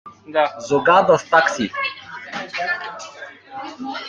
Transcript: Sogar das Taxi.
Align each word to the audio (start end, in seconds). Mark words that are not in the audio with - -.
Sogar 0.67 1.03
das 1.05 1.21
Taxi. 1.29 1.71